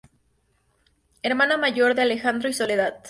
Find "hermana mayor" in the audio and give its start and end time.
1.21-1.93